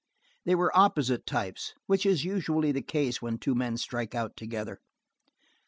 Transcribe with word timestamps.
They 0.45 0.55
were 0.55 0.75
opposite 0.75 1.27
types, 1.27 1.75
which 1.85 2.07
is 2.07 2.25
usually 2.25 2.71
the 2.71 2.81
case 2.81 3.21
when 3.21 3.37
two 3.37 3.53
men 3.53 3.77
strike 3.77 4.15
out 4.15 4.35
together. 4.35 4.79